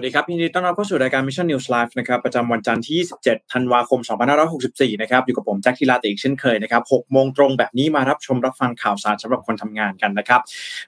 [0.00, 4.00] วัสดีครับยินดีต้อนรับเข้าสู่รายการ Mission News Live นะครับประจำวันจันทร์ที่ 27 ธันวาคม
[4.50, 10.40] 2564 นะครับอยู่กับผมแจ็คทีลาติอีกเช่นเคยนะครับ6โมงตรงแบบนี้มารับชมรับฟังข่าวสารสำหรับคนทำงานกันนะครับ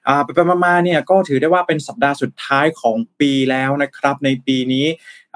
[0.06, 4.86] อ่าไปๆมาๆเนี่ยก็ถือได้ว่าเป็นสัปดาห์สุดท้ายของปีแล้วนะครับในปีนี้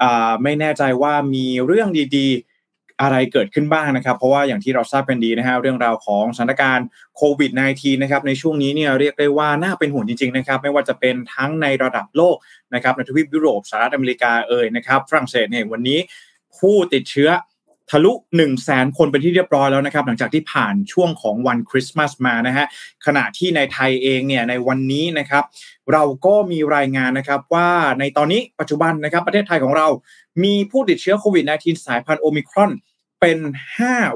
[0.01, 2.46] อ่าไม่แน่ใจว่ามีเรื่องดีๆ
[3.01, 6.87] อะไรเกิดขึ้นบ้างนะครับ เพราะว่าอย่างที่เราทราบกันดีนะฮะเรื่องราวของสถานการณ์
[7.17, 12.35] โควิด -19 นะครับในช่วงนี้เนี่ยเรียกได้ว่าน่าเป็นห่วงจริงๆนะครับไม่ว่าจะเป็นทั้งในระดับโลก
[12.73, 15.99] นะครับในทวีปยุโรปสหรัฐอเมริกาเอ่ยนะครับฝรั่งเศสเนี่ยวันนี้
[16.57, 17.29] ผู้ติดเชื้อ
[17.91, 22.65] ทะลุ1 0 0 0 0แสนคนเป็นที่เรียบร้อยแล้วนะครับ หลังจากที่ผ่านช่วงของวันคริสต์มาสมานะฮะ
[23.05, 25.43] ขณะที่ในไทยเองเนี่ยในวันนี้นะครับ
[25.91, 29.87] เราก็มีรายงานนะครับว่าในตอนนี้ปัจจุบันนะครับประเทศไทยของเรา
[30.43, 32.71] มีผู้ติดเชื้อโควิด -19 สายพันธุ์โอมิครอน
[33.21, 33.37] เป็น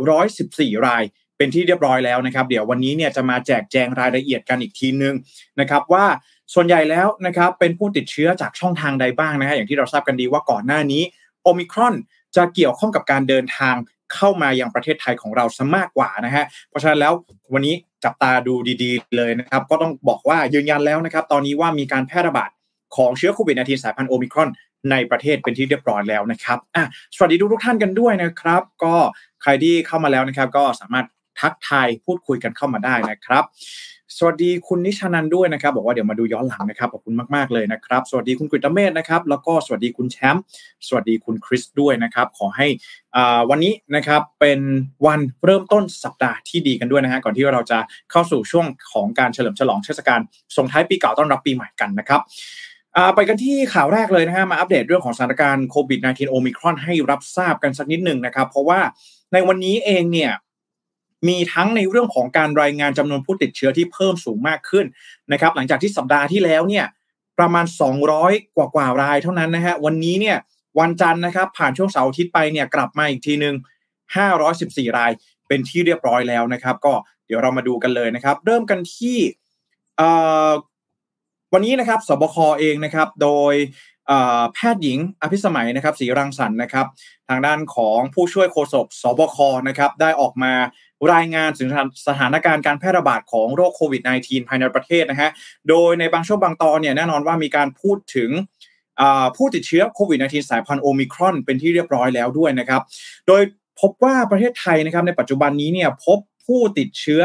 [0.04, 1.04] 514 ราย
[1.38, 5.16] เป็นที่เรียบร้อยแล้วนะครับ เดี๋ยววันนี้เนี่ยจะมาแจกแจงรายละเอียดกันอีกทีนึง
[5.60, 6.06] นะครับว่า
[6.54, 11.04] ส่วนใหญ่แล้วนะครับเป็นผู้ติดเชื้อจากช่องทางใดบ้างนะฮะอย่างที่เราทราบกันดีว่าก่อนหน้านี้
[11.44, 11.96] โอมิครอน
[12.36, 13.76] จะเกี่ยวข้องกับการเดินทาง
[14.14, 17.14] เข้ามายังประเทศไทยของเราซะมากกว่านะฮะเพราะฉะนั้นแล้ว
[17.54, 22.50] วันนี้จับตาดูดีๆ เลยนะครับ ก็ต้องบอกว่ายืนยันแล้วนะครับ ตอนนี้ว่ามีการแพร่ระบาด
[22.96, 24.50] ของเชื้อโควิด -19 สายพันธุ์โอมิครอน
[24.92, 28.96] ในประเทศเป็นที่เรียบร้อยแล้วนะครับอะสวัสดีทุกท่านกันด้วยนะครับ ก็
[29.42, 31.06] ใครที่เข้ามาแล้วนะครับ ก็สามารถ
[31.40, 33.44] ทักทายพูดคุยกันเข้ามาได้นะครับ
[34.18, 40.44] สวัสดีคุณนิชานันด้วยนะครับ บอกว่าเดี๋ยวมาดูย้อนหลังนะครับขอบคุณมากๆเลยนะครับ สวัสดีคุณกฤตเมธนะครับ แล้วก็สวัสดีคุณแชมป์
[40.88, 42.68] สวัสดีคุณคริสด้วยนะครับ ขอให้
[43.50, 44.60] วันนี้นะครับเป็น
[45.06, 47.80] วันเริ่มต้นสัปดาห์ที่ดีกันด้วยนะฮะก่อนที่เราจะ
[48.12, 50.20] เข้าสู่ช่วงของการเฉลิมฉลองเทศกาล
[50.58, 52.22] ส่งท้ายปีเก่าต้อนรับปีใหม่กันนะครับ
[53.16, 58.80] ไปกันที่ข่าวแรกเลยนะฮะมาอัปเดตเรื่องของสถานการณ์โควิด -19 โอมิครอนให้รับทราบกันสักนิดหนึ่งนะครับ เพราะว่า
[59.34, 60.32] ในวันนี้เองเนี่ย
[61.28, 64.86] มีทั้งในเรื่องของการรายงานจำนวนผู้ติดเชื้อที่เพิ่มสูงมากขึ้น
[65.32, 66.86] นะครับ หลังจากที่สัปดาห์ที่แล้วเนี่ย
[67.40, 67.66] ประมาณ
[68.12, 70.38] 200 กว่ากว่ารายเท่านั้นนะฮะวันนี้เนี่ย
[70.80, 73.56] วันจันทร์นะครับ ผ่านช่วงเสาร์อาทิตย์ไปเนี่ยกลับมาอีกทีหนึ่ง
[74.26, 75.12] 514 ราย
[75.48, 76.94] เป็นที่เรียบร้อยแล้วนะครับ ก็
[77.28, 79.18] เดี๋ยวเรามาดูกันเลยนะครับ เริ่มกันที่
[80.00, 80.10] อ่
[80.50, 80.52] อ
[81.56, 83.54] วันนี้นะครับสบคเองนะครับ โดย
[84.54, 86.86] แพทย์หญิงอภิสมัยนะครับศรีรังสรรค์นะครับ
[87.30, 90.54] ทางด้านของผู้ช่วยโฆษกสบคนะครับได้ออกมา
[91.14, 91.70] รายงานถึง
[92.08, 95.30] สถานการณ์การแพร่ระบาดของโรคโควิด -19 ภายในประเทศนะฮะ
[95.70, 98.30] โดยในบางช่วงบางตอนเนี่ยแน่นอนว่ามีการพูดถึง
[99.38, 102.82] ผู้ติดเชื้อโควิด -19 สายพันธุ์โอมิครอนเป็นที่เรียบร้อยแล้วด้วยนะครับ
[103.28, 103.42] โดย
[103.80, 107.22] พบว่าประเทศไทยนะครับในปัจจุบันนี้เนี่ยพบผู้ติดเชื้อ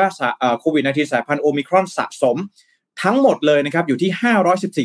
[0.60, 2.37] โควิด -19 สายพันธุ์โอมิครอนสะสม
[3.02, 4.10] ทั้งหมดเลยนะครับอยู่ที่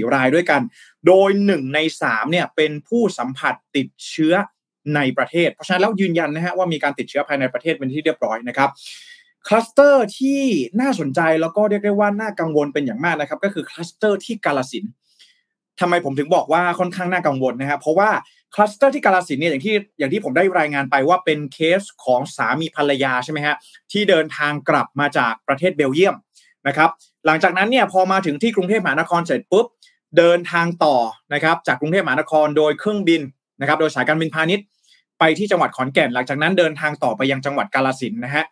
[0.06, 0.62] 514 รายด้วยกัน
[1.08, 4.34] โดย 1 ใน3เนี่ยเป็นผู้สัมผัสติดเชื้อ
[4.96, 8.70] ในประเทศ เพราะฉะนั้นแล้วยืนยันนะฮะว่ามีการติดเชื้อภายในประเทศเป็นที่เรียบร้อยนะครับ
[9.48, 10.42] คลัสเตอร์ที่
[10.82, 14.86] น่าสนใจแล้วก็เรียกได้ว่าน่ากังวลเป็นอย่างมากนะครับ ก็คือคลัสเตอร์ที่กาฬสินธุ์
[15.80, 18.10] ทำไมผมถึงบอกว่าค่อนข้างน่ากังวลนะครับเพราะว่า
[18.56, 23.56] คลัสเตอร์ที่กาฬสินธุ์เนี่ยอย่างที่อย่างที่ผมได้รายงานไปว่าเป็นเคสของสามีภรรยาใช่ไหมฮะ
[23.92, 26.16] ที่เดินทางกลับมาจากประเทศเบลเยียม
[26.68, 26.90] นะครับ
[27.26, 29.66] หลังจากนั้นเนี่ยพอมาถึงที่กรุงเทพมหานครเสร็จปุ๊บ
[30.18, 30.96] เดินทางต่อ
[31.34, 33.22] นะครับจากกรุงเทพมหานครโดยเครื่องบิน
[33.62, 34.66] นะครับ โดยสายการบินพาณิชย์
[35.20, 38.44] ไปที่จังหวัดขอนแก่น หลังจากนั้นเดินทางต่อไปยังจังหวัดกาลสินนะฮะ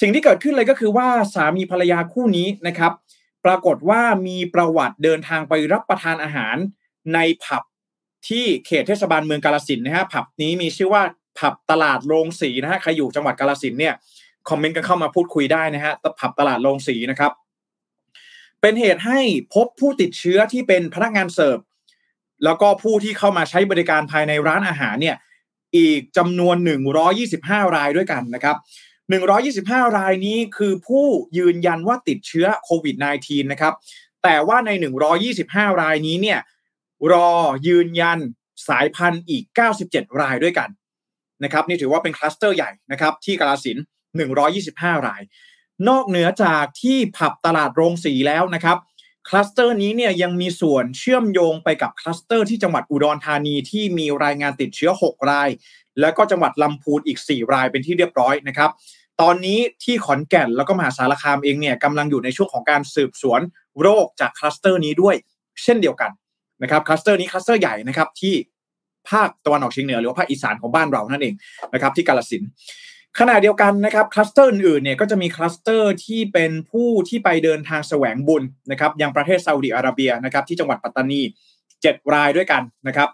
[0.00, 2.92] สิ่งที่เกิดขึ้นเลยก็คือว่าสามีภรรยาคู่นี้นะครับ
[3.44, 6.56] ปรากฏว่ามีประวัติเดินทางไปรับประทานอาหาร
[7.14, 7.62] ในผับ
[8.28, 11.02] ที่เขตเทศบาลเมืองกาลสินนะฮะผับนี้มีชื่อว่า
[11.38, 13.94] ผับตลาดโรงสีนะฮะใครอยู่จังหวัดกาลสินเนี่ย
[14.48, 17.32] คอมเมนต์กันเข้ามาพูดคุยได้นะฮะผับตลาดโรงสีนะครับ
[18.60, 19.20] เป็นเหตุให้
[19.54, 21.58] พบผู้ติดเชื้อที่เป็นพนักงานเสิร์ฟ
[22.44, 25.16] แล้วก็ผู้ที่เข้ามาใช้บริการภายในร้านอาหารเนี่ย
[25.76, 26.56] อีกจำนวน
[27.16, 28.56] 125 รายด้วยกันนะครับ
[29.26, 31.06] 125 รายนี้คือผู้
[31.38, 33.74] ยืนยันว่าติดเชื้อโควิด -19 นะครับ
[34.22, 34.70] แต่ว่าใน
[35.26, 36.40] 125 รายนี้เนี่ย
[37.12, 37.30] รอ
[37.66, 38.18] ยืนยัน
[38.68, 39.44] สายพันธุ์อีก
[39.82, 40.68] 97 รายด้วยกัน
[41.44, 43.78] นะครับ นี่ถือว่าเป็นคลัสเตอร์ใหญ่นะครับที่กาลสิน
[44.18, 45.22] 125 ราย
[45.88, 48.78] นอกเหนือจากที่ผับตลาดโรงสีแล้วนะครับ
[49.28, 55.48] คลัสเตอร์นี้เนี่ยยังมีส่วนเชื่อมโยงไปกับคลัสเตอร์ที่จังหวัดอุดรธานีที่มีรายงานติดเชื้อ 6 ราย
[56.00, 58.70] แล้วก็จังหวัดลำพูนอีก 4 รายเป็นที่เรียบร้อยนะครับ
[59.20, 63.40] ตอนนี้ที่ขอนแก่นแล้วก็มหาสารคามเองเนี่ยกำลังอยู่ในช่วงของการสืบสวน
[63.80, 65.14] โรคจากคลัสเตอร์นี้ด้วย
[65.62, 66.10] เช่นเดียวกัน
[66.62, 68.34] นะครับคลัสเตอร์นี้คลัสเตอร์ใหญ่นะครับที่
[69.10, 71.34] ภาคตะวันออกเฉียงเหนือหรือว่าภาคอีสานของบ้านเรานั่นเอง
[71.74, 72.42] นะครับที่กาฬสินธุ์
[73.18, 81.20] ขณะเดียวกันนะครับคลัสเตอร์อื่นๆเนี่ยก็จะมีคลัสเตอร์ที่เป็นผู้ที่ไปเดินทางแสวงบุญนะครับยังประเทศซาอุดิอาระเบียนะครับที่จังหวัดปัตตานี
[81.66, 83.08] 7 รายด้วยกันนะครับ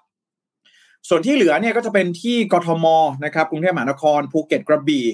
[1.09, 2.87] ส่วนที่เหลือเนี่ยก็จะเป็นที่กทม
[3.25, 5.07] นะครับกรุงเทพมหานครภูเก็ตกระบี่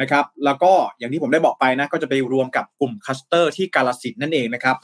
[0.00, 4.76] นะครับแล้วก็อย่างที่ผมได้บอกไปนะก็จะไปรวมกับกลุ่มคลัสเตอร์ที่กาฬสินธุ์นั่นเองนะครับ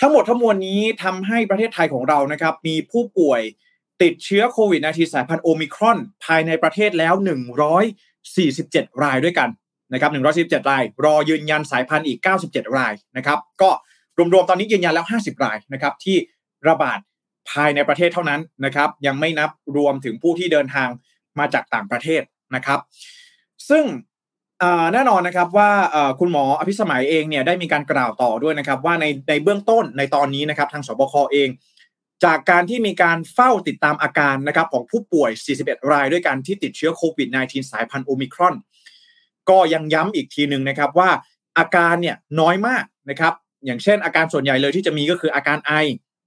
[0.00, 3.40] ทั้งหมดทั้งมวลนี้ทำให้ประเทศไทยของเรานะครับ มีผู้ป่วย
[4.02, 7.14] ติดเชื้อโควิด -19 สายพันธุ์โอมิครอน ภายในประเทศแล้ว
[8.26, 9.48] 47 รายด้วยกัน
[9.92, 12.18] นะครับ147ราย รอยืนยันสายพันธุ์อีก
[12.48, 13.70] 97 รายนะครับก็
[14.18, 16.16] รวมๆตอนนี้ยืนยันแล้ว 50 รายนะครับที่
[16.68, 16.98] ระบาด
[17.50, 20.88] ภายในประเทศเท่านั้นนะครับยังไม่นับรวมถึงผู้ที่เดินทาง
[21.38, 22.22] มาจากต่างประเทศ
[22.54, 22.80] นะครับ
[23.70, 23.84] ซึ่ง
[24.92, 25.70] แน่นอนนะครับว่า
[26.20, 31.48] คุณหมออภิสมัยเองเนี่ยได้มีการกล่าวต่อด้วยนะครับว่าในในเบื้องต้นในตอนนี้นะครับทางสบคเอง
[32.24, 35.30] จากการที่มีการเฝ้าติดตามอาการนะครับของผู้ป่วย
[35.60, 38.54] 41 รายด้วยกันที่ติดเชื้อโควิด -19 สายพันธุ์โอมิครอน
[39.50, 41.10] ก็ยังย้ำอีกทีหนึ่งนะครับว่า
[41.58, 43.34] อาการเนี่ยน้อยมากนะครับ
[43.66, 45.72] อย่างเช่น อาการส่วนใหญ่เลยที่จะมีก็คืออาการไอ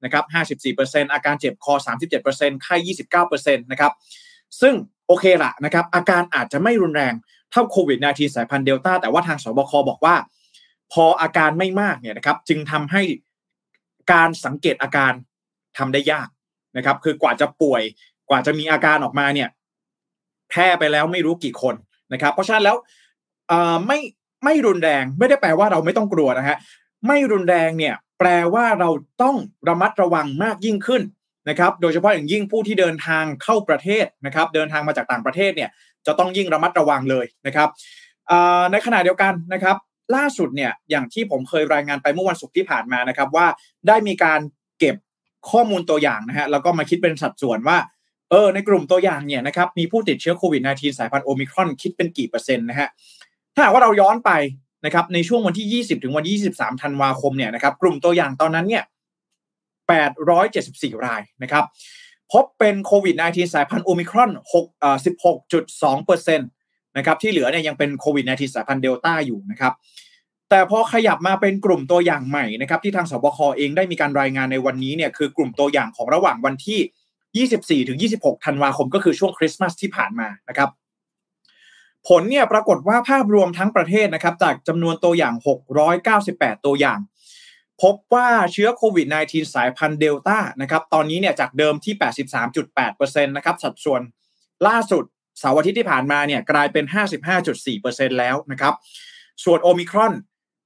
[0.04, 0.26] นะครับ
[0.74, 1.74] 54%อาการเจ็บคอ
[2.18, 2.76] 37%ไข้
[3.24, 3.92] 29%นะครับ
[4.62, 4.76] ซึ่ง
[5.08, 7.14] โอเคละนะครับอาการอาจจะไม่รุนแรง
[7.52, 10.16] เท่าโควิด -19 สายพันธุ์เดลต้าแต่ว่าทางสบคบอกว่า
[10.94, 13.04] พออาการไม่มากเนี่ยนะครับจึงทำให้
[14.14, 15.14] การสังเกตอาการ
[15.78, 16.28] ทำได้ยาก
[16.78, 17.82] นะครับ คือกว่าจะป่วย
[18.30, 19.50] กว่าจะมีอาการออกมาเนี่ย
[20.50, 21.76] แพร่ไปแล้วไม่รู้กี่คน
[22.14, 22.78] นะครับ เพราะฉะนั้นแล้ว
[23.88, 24.00] ไม่
[24.46, 26.58] ไม่รุนแรงไม่ได้แปลว่าเราไม่ต้องกลัวนะฮะ
[27.08, 28.90] ไม่รุนแรงเนี่ย แปลว่าเรา
[29.22, 29.36] ต้อง
[29.70, 31.02] ระมัดระวังมากยิ่งขึ้น
[31.50, 35.70] นะครับ โดยเฉพาะอย่างยิ่งผู้ที่เดินทางเข้าประเทศนะครับ เดินทางมาจากต่างประเทศเนี่ย
[36.08, 37.70] จะต้องยิ่งระมัดระวังเลยนะครับ
[38.72, 39.76] ในขณะเดียวกันนะครับ
[40.16, 43.48] ล่าสุดเนี่ยอย่างที่ผมเคยรายงานไปเมื่อวันศุกร์ที่ผ่านมานะครับ ว่า
[43.88, 44.40] ได้มีการ
[44.80, 44.96] เก็บ
[45.50, 47.78] ข้อมูลตัวอย่างนะฮะแล้วก็มาคิดเป็นสัดส่วนว่า
[48.30, 52.90] เออในกลุ่มตัวอย่างเนี่ยนะครับมีผู้ติดเชื้อโควิด -19 สายพันธุ์โอมิครอนคิดเป็นกี่เปอร์เซ็นต์นะฮะ
[53.56, 54.32] ถ้าหากว่าเราย้อนไป
[54.86, 58.84] นะครับในช่วงวันที่ 20 ถึงวันที่23ธันวาคมเนี่ยนะครับกลุ่มตัวอย่างตอนนั้นเนี่ย
[60.10, 61.64] 874 รายนะครับ
[62.32, 64.98] พบเป็นโควิด -19 สายพันธุ์โอมิครอน6เอ่อ
[65.68, 69.74] 16.2%นะครับที่เหลือเนี่ยยังเป็นโควิด -19 สายพันธุ์เดลต้าอยู่นะครับ
[70.52, 80.70] แต่พอขยับมาเป็นกลุ่มตัวอย่างใหม่นะครับที่ทางสบคเองได้มีการรายงานในวันนี้เนี่ยคือกลุ่มตัวอย่างของระหว่างวันที่ 24 ถึง 26 ธันวาคมก็คือช่วงคริสต์มาสที่ผ่านมานะครับ
[82.08, 85.36] ผลเนี่ยปรากฏว่าภาพรวมทั้งประเทศนะครับ จากจำนวนตัวอย่าง
[86.00, 87.00] 698 ตัวอย่าง
[87.82, 91.94] พบว่าเชื้อโควิด -19 สายพันธุ์เดลต้านะครับตอนนี้เนี่ยจากเดิมที่
[92.60, 94.02] 83.8%นะครับสัดส่วน
[94.68, 95.04] ล่าสุด
[95.40, 96.86] เสาร์อาทิตย์ที่ผ่านมาเนี่ยกลายเป็น
[97.52, 98.74] 55.4%แล้วนะครับ
[99.44, 100.14] ส่วนโอมิครอน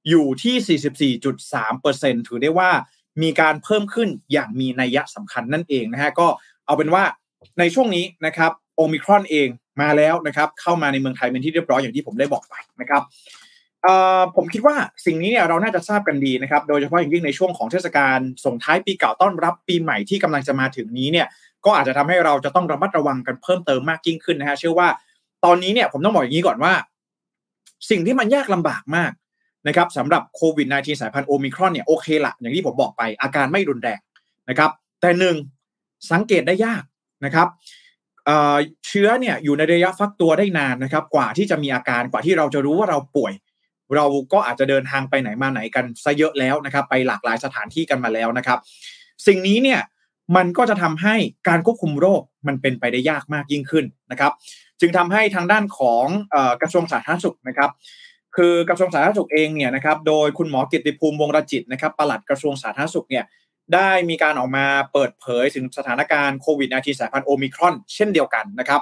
[0.08, 2.70] อยู่ที่ 44.3%ถือได้ว่า
[3.22, 6.26] มีการเพิ่มขึ้นอย่างมีนัยสำคัญนั่นเองนะฮะก็
[6.66, 7.04] เอาเป็นว่า
[7.58, 9.48] ในช่วงนี้นะครับโอมิครอนเอง
[9.80, 13.02] มาแล้วนะครับเข้ามาในเมืองไทยเป็นที่เรียบร้อยอย่างที่ผมได้บอกไปนะครับ
[14.36, 14.76] ผมคิดว่า
[15.06, 21.26] สิ่งนี้เนี่ยเราน่าจะทราบกันดีนะครับ โดยเฉพาะอย่างยิ่งในช่วงของเทศกาลส่งท้ายปีเก่าต้อนรับปีใหม่ที่กำลังจะมาถึงนี้เนี่ย
[21.64, 24.88] ก็อาจจะทำให้เราจะต้องระมัดระวังกันเพิ่มเติมมากยิ่งขึ้นนะฮะเชื่อว่า
[25.44, 26.72] ตอนนี้เนี่ยผมต้องบอกอย่างนี้ก่อนว่า
[27.90, 29.12] สิ่งที่มันยากลำบากมาก
[29.66, 34.00] นะครับสำหรับโควิด -19 สายพันธุ์โอมิครอนเนี่ยโอเคละอย่างที่ผมบอกไปอาการไม่รุนแรง
[34.48, 34.70] นะครับ
[35.00, 35.36] แต่หนึ่ง
[36.12, 36.82] สังเกตได้ยาก
[37.24, 37.48] นะครับ
[38.86, 43.32] เชื้อเนี่ยอยู่ในระยะฟักตัวได้นานนะครับ กว่าที่จะมีอาการกว่าที่เราจะรู้ว่าเราป่วย
[43.96, 48.58] เราก็อาจจะเดินทางไปไหนมาไหนกันซะเยอะแล้วนะครับ ไปหลากหลายสถานที่กันมาแล้วนะครับ
[49.26, 49.80] สิ่งนี้เนี่ย
[50.36, 51.14] มันก็จะทำให้
[51.48, 54.32] การควบคุมโรคมันเป็นไปได้ยากมากยิ่งขึ้นนะครับ
[54.80, 56.06] จึงทำให้ทางด้านของ
[56.60, 57.70] กระทรวงสาธารณสุขนะครับ
[58.36, 63.24] คือกระทรวงสาธารณสุขเองเนี่ยนะครับโดยคุณหมอกิติภูมิวงรจิตนะครับปลัดกระทรวงสาธารณสุขเนี่ย
[63.74, 68.80] ได้มีการออกมาเปิดเผยถึงสถานการณ์โควิด -19 สายพันธุ์โอมิครอน เช่นเดียวกันนะครับ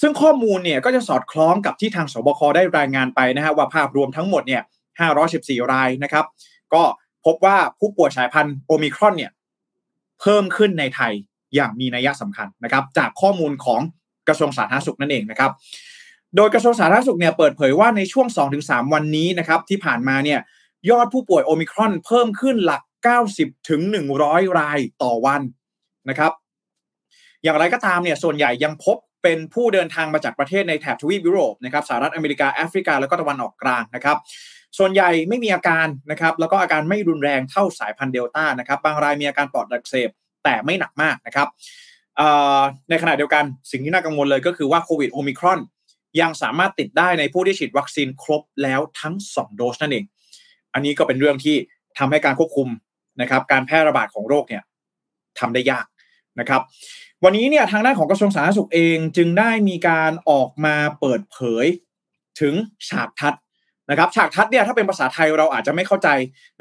[0.00, 4.62] ซึ่งข้อมูลเนี่ยก็จะสอดคล้องกับที่ทางสบคได้รายงานไปนะฮะว่าภาพรวมทั้งหมดเนี่ย
[5.16, 6.24] 514 รายนะครับ
[6.74, 6.82] ก็
[7.26, 9.32] พบว่าผู้ป่วยสายพันธุ์โอมิครอนเนี่ย
[10.20, 11.12] เพิ่มขึ้นในไทย
[11.54, 13.80] อย่างมีนัยสำคัญนะครับ จากข้อมูลของ
[14.28, 15.50] กระทรวงสาธารณสุขนั่นเองนะครับ
[16.36, 18.26] โดยกระทรวงสาธารณสุขเนี่ยเปิดเผยว่าในช่วง
[18.60, 20.40] 2-3 วันนี้นะครับที่ผ่านมาเนี่ย
[20.90, 22.82] ยอดผู้ป่วยโอมิครอนเพิ่มขึ้นหลัก
[23.24, 23.80] 90ถึง
[24.20, 25.42] 100 รายต่อวัน
[26.08, 26.32] นะครับ
[27.42, 34.16] อย่างไรก็ตามเนี่ยส่วนใหญ่ยังพบเป็นผู้เดินทางมาจากประเทศในแถบทวีปยุโรปนะครับสหรัฐอเมริกาแอฟริกา แล้วก็ตะวันออกกลางนะครับ
[34.78, 40.10] ส่วนใหญ่ไม่มีอาการนะครับ แล้วก็อาการไม่รุนแรงเท่าสายพันธุ์เดลต้านะครับ บางรายมีอาการปอดอักเสบ
[40.44, 41.48] แต่ไม่หนักมากนะครับ
[42.90, 45.60] ในขณะเดียวกันสิ่งที่น่ากังวลเลยก็คือว่าโควิดโอมิครอน
[46.20, 50.04] ยังสามารถติดได้ในผู้ที่ฉีดวัคซีนครบแล้วทั้ง 2 โดสนั่นเอง
[50.74, 51.56] อันนี้ก็เป็นเรื่องที่
[51.98, 52.68] ทำให้การควบคุม
[53.20, 54.62] นะครับการแพร่ระบาดของโรคเนี่ย
[55.38, 55.86] ทำได้ยาก
[56.40, 56.60] นะครับ
[57.24, 61.66] วันนี้เนี่ยทางด้านของกระทรวงสาธารณสุขเองจึงได้มีการออกมาเปิดเผย
[62.40, 62.54] ถึง
[62.88, 63.34] ฉากทัศน์
[63.90, 66.08] นะครับฉากทัศน์เนี่ยถ้าเป็นภาษาไทยเราอาจจะไม่เข้าใจ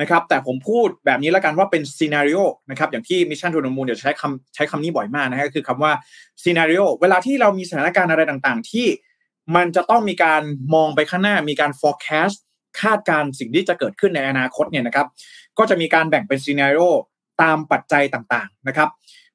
[0.02, 2.40] นะครับแต่ผมพูดแบบนี้แล้วกันว่าเป็น scenario
[2.70, 5.92] นะครับอย่างที่ Mission to the Moon เดี๋ยวใช้คำใช้คำนี้บ่อยมากนะฮะคือคำว่า
[6.44, 8.88] scenario เวลาที่เรามีสถานการณ์อะไรต่างๆ ที่
[9.56, 10.42] มันจะต้องมีการ
[10.74, 12.38] มองไปข้างหน้ามีการ forecast
[12.82, 15.08] คาดการณ์สิ่งที่จะเกิดขึ้นในอนาคตเนี่ยนะครับ
[15.58, 16.84] ก็จะมีการแบ่งเป็น scenario
[17.42, 18.90] ตามปัจจัยต่างๆนะครับ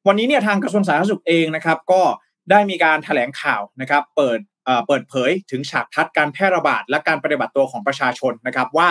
[0.06, 2.02] วันนี้เนี่ยทางกระทรวงสาธารณสุขเองนะครับ ก็
[2.50, 4.38] ได้มีการแถลงข่าวนะครับ เปิด
[4.86, 8.88] เปิดเผยถึงฉากทัศน์การแพร่ระบาด และการปฏิบัติตัวของประชาชนนะครับว่า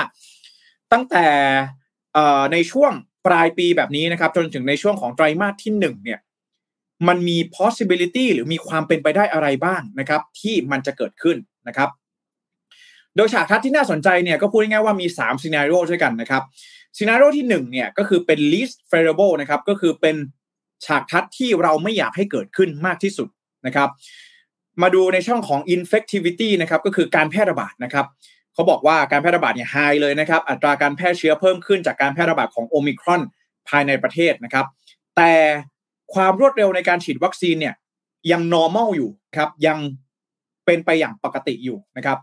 [0.91, 1.27] ตั้งแต่
[2.53, 2.91] ในช่วง
[3.27, 6.19] ปลายปีแบบนี้นะครับ จนถึงในช่วงของไตรมาสที่หนึ่งเนี่ย
[7.07, 11.89] มันมี possibility หรือมีความเป็นไปได้อะไรบ้างนะครับ ที่มันจะเกิดขึ้นนะครับ
[13.15, 16.43] โดยฉากทัศน์ที่น่าสนใจเนี่ยก็พูดง่ายๆว่ามี3 scenario ด้วยกันนะครับ
[16.97, 20.15] scenario ที่1เนี่ยก็คือเป็น least favorable นะครับก็คือเป็น
[20.85, 23.29] ฉากทัดที่เราไม่อยากให้เกิดขึ้นมากที่สุด
[23.65, 23.89] นะครับ
[24.81, 28.05] มาดูในช่องของ infectivity นะครับก็คือการแพร่ระบาดนะครับ
[28.53, 33.21] เขาบอกว่าการแพร่ระบาดเนี่ยไฮเลยนะครับ อัตราการแพร่เชื้อเพิ่มขึ้นจากการแพร่ระบาดของโอมิครอน
[33.69, 34.65] ภายในประเทศนะครับ
[35.15, 35.31] แต่
[36.15, 37.75] ความรวดเร็วในการฉีดวัคซีนเนี่ย
[38.31, 39.77] ยัง normal อยู่ครับยัง
[40.65, 42.17] เป็นไปอย่างปกติอยู่นะครับ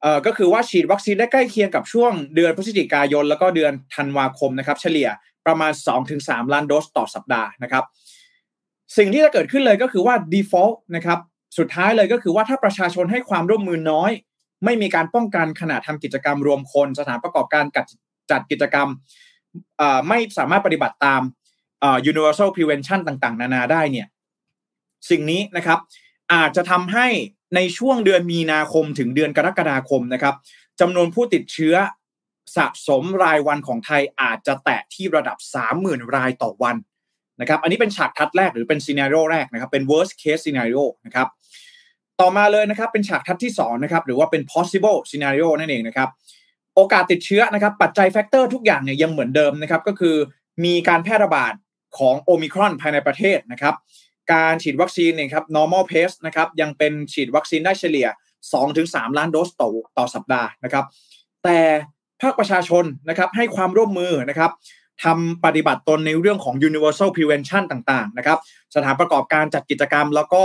[0.00, 5.08] เอ่อก็คือว่าฉีดวัคซีนได้ใกล้เคียงกับช่วงเดือนพฤศจิกายน แล้วก็เดือนธันวาคมนะครับ เฉลี่ย
[5.46, 5.72] ประมาณ
[6.12, 7.84] 2-3 ล้านโดสต่อสัปดาห์นะครับ
[8.96, 11.18] สิ่งที่จะเกิดขึ้นเลยก็คือว่า default นะครับ
[11.58, 14.10] สุดท้ายเลยก็คือว่าถ้าประชาชนให้ความร่วมมือน้อย
[14.64, 17.64] ไม่มีการป้องกันขณะทำกิจกรรมรวมคน สถานประกอบการ
[18.30, 18.88] จัดกิจกรรม
[20.08, 21.22] ไม่สามารถปฏิบัติตาม
[22.10, 24.06] universal prevention ต่างๆ นานาได้เนี่ย
[25.10, 25.78] สิ่งนี้นะครับ
[26.34, 27.06] อาจจะทำให้
[27.54, 30.34] ในช่วงเดือนมีนาคมถึงเดือนกรกฎาคมนะครับ
[30.80, 31.74] จำนวนผู้ติดเชื้อ
[32.56, 35.38] สะสมรายวันของไทยอาจจะแตะที่ระดับ
[35.76, 36.76] 30,000 รายต่อวัน
[37.40, 41.28] นะครับ อันนี้เป็นฉากทัศน์แรกหรือเป็น scenario แรกนะครับ เป็น worst case scenario นะครับ
[42.20, 46.08] ต่อมาเลยนะครับ เป็นฉากทัศน์ที่2นะครับ หรือว่าเป็น possible scenario นั่นเองนะครับ
[46.74, 50.16] โอกาสติดเชื้อนะครับ ปัจจัย factor ทุกอย่างเนี่ยยังเหมือนเดิมนะครับ ก็คือ
[50.64, 51.52] มีการแพร่ระบาด
[51.98, 53.74] ของโอมิครอนภายในประเทศนะครับ
[54.32, 58.06] การฉีดวัคซีนเนี่ยครับ normal pace นะครับยังเป็นฉีดวัคซีนได้เฉลี่ย
[58.62, 60.84] 2-3 ล้านโดสต่อต่อสัปดาห์นะครับ
[61.44, 61.58] แต่
[62.22, 64.50] ภาคประชาชนนะครับให้ความร่วมมือนะครับ
[65.04, 68.38] ทำปฏิบัติตนในเรื่องของ universal prevention ต่างๆนะครับ
[68.74, 70.42] สถานประกอบการจัดกิจกรรม แล้วก็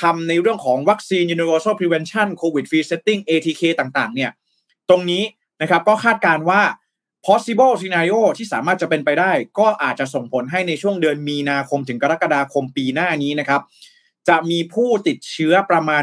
[0.00, 4.30] ทำในเรื่องของวัคซีน universal prevention covid free setting ATK ต่างๆเนี่ย
[4.88, 5.22] ตรงนี้
[5.62, 6.62] นะครับก็คาดการว่า
[7.26, 13.60] possible scenario ที่สามารถจะเป็นไปได้ ก็อาจจะส่งผลให้ในช่วงเดือนมีนาคมถึงกรกฎาคมปีหน้านี้นะครับ
[14.28, 16.02] จะมีผู้ติดเชื้อประมาณ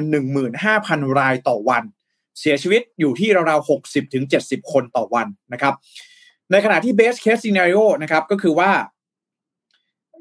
[0.60, 1.84] 15,000 รายต่อวัน
[2.40, 5.74] เสียชีวิตอยู่ที่ราวๆ60ถึง70 คนต่อวันนะครับ
[6.52, 8.72] ในขณะที่ best case scenario นะครับก็คือว่า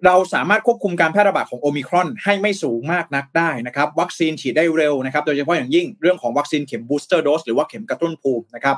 [0.07, 8.77] เราสามารถควบคุมการแพร่ระบาดของโอมิครอนให้ไม่สูงมากนักได้นะครับ วัคซีนฉีดได้เร็วนะครับ โดยเฉพาะอย่างยิ่งเรื่องของวัคซีนเข็มบูสเตอร์โดสหรือว่าเข็มกระตุ้นภูมินะครับ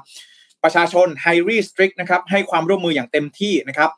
[0.64, 3.90] ประชาชน highly strict นะครับให้ความร่วมมืออย่างเต็มที่นะครับ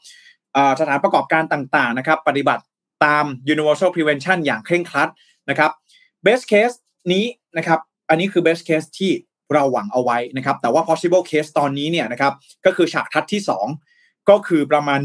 [0.80, 2.62] สถานประกอบการต่างๆนะครับปฏิบัติ
[3.04, 5.08] ตาม universal prevention อย่างเคร่งครัด
[5.50, 5.70] นะครับ
[6.26, 6.76] best case
[7.12, 7.24] นี้
[7.56, 9.12] นะครับอันนี้คือ best case ที่
[9.52, 12.32] เราหวังเอาไว้นะครับ แต่ว่า possible case ตอนนี้เนี่ยนะครับ
[12.66, 13.42] ก็คือฉากทัดที่
[13.86, 15.00] 2 ก็คือประมาณ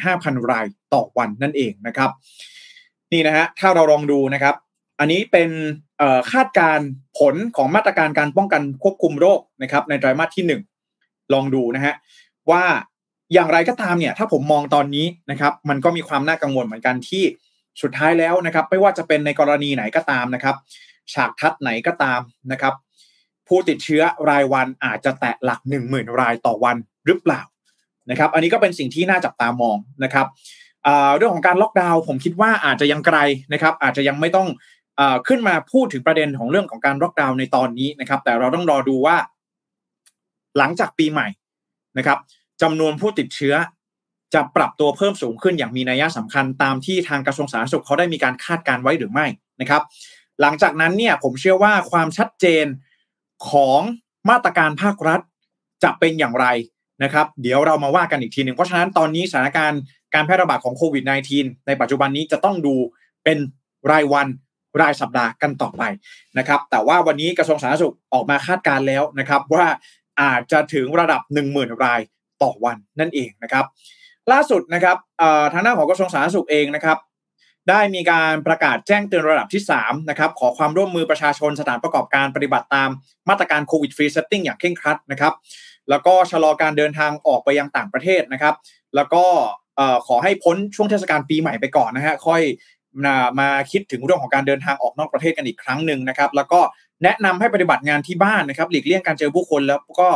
[0.00, 2.10] 15,000 รายต่อวันนั่นเองนะครับ
[3.12, 4.54] นี่นะฮะถ้าเราลองดูนะครับ
[5.00, 5.50] อันนี้เป็น
[6.32, 6.80] คาดการ
[7.18, 10.73] ผลของมาตรการการป้องกันควบคุมโรคนะครับในไตรมาสที่1
[11.32, 11.94] ลองดูนะฮะ
[12.50, 12.64] ว่า
[13.34, 17.24] อย่างไรก็ตามเนี่ยถ้าผมมองตอนนี้นะครับมันก็มีความน่ากังวลเหมือนกันที่
[17.82, 20.56] สุดท้ายแล้วนะครับไม่ว่าจะเป็นในกรณีไหนก็ตามนะครับ
[21.12, 22.20] ฉากทัดไหนก็ตาม
[22.52, 22.74] นะครับ
[23.48, 26.76] ผู้ติดเชื้อรายวันอาจจะแตะหลัก 1 0,000 รายต่อวัน
[27.06, 27.40] หรือเปล่า
[28.10, 30.26] นะครับ อันนี้ก็เป็นสิ่งที่น่าจับตามองนะครับ
[31.16, 33.18] เรื่องของการล็อกดาวน์ผมคิดว่าอาจจะยังไกล
[33.52, 34.48] นะครับ อาจจะยังไม่ต้อง
[35.00, 39.16] อขึ้นมาพูดถึงประเด็นของเรื่องของการล็อกดาวน์ในตอนนี้นะครับ แต่เราต้องรอดูว่า
[40.58, 41.28] หลังจากปีใหม่
[41.98, 42.18] นะครับ
[42.62, 43.54] จำนวนผู้ติดเชื้อ
[44.34, 49.26] จะปรับตัวเพิ่มสูงขึ้นอย่างมีนัยสำคัญตามที่ทางกระทรวงสาธารณสุขเขาได้มีการคาดการไว้หรือไม่
[49.60, 49.82] นะครับ
[50.40, 52.66] หลังจากนั้นเนี่ยผมเชื่อว่าความชัดเจน
[53.50, 53.80] ของ
[54.30, 55.20] มาตรการภาครัฐ
[55.84, 56.46] จะเป็นอย่างไร
[57.02, 59.80] นะครับ เดี๋ยวเรามาว่ากันอีกทีหนึ่งเพราะฉะนั้นตอนนี้สถานการณ์
[60.14, 61.04] การแพร่ระบาดของโควิด
[61.36, 62.74] -19 ในปัจจุบันนี้จะต้องดู
[63.24, 63.38] เป็น
[63.90, 64.26] รายวัน
[64.80, 65.82] รายสัปดาห์กันต่อไป
[66.38, 69.66] นะครับ แต่ว่าวันนี้กระทรวงสาธารณสุขออกมาคาดการณ์แล้วนะครับว่า
[70.20, 72.00] อาจจะถึงระดับ 10,000 ราย
[72.42, 73.64] ต่อวันนั่นเองนะครับ
[74.32, 74.96] ล่าสุดนะครับ
[75.52, 76.98] ทางด้านของกระทรวงสาธารณสุขเองนะครับ
[77.68, 82.90] ได้มีการประกาศแจ้งเตือนระดับที่3นะครับขอความร่วมมือประชาชนสถานประกอบการปฏิบัติตาม
[83.28, 85.32] มาตรการ COVID Free Setting อย่างเคร่งครัดนะครับ
[85.90, 88.54] แล้วก็ชะลอการเดินทางออกไปยังต่างประเทศนะครับ
[88.96, 89.24] แล้วก็
[90.06, 92.42] ขอให้พ้นช่วงเทศกาลปีใหม่ไปก่อนนะฮะค่อย
[93.40, 96.60] มาคิดถึงเรื่องของการเดินทางออกนอกประเทศกันอีกครั้งหนึ่งนะครับ แล้วก็
[97.02, 100.08] แนะนำให้ปฏิบัติงานที่บ้านนะครับหลีกเลี่ยงการเจอผู้คนแล้วก็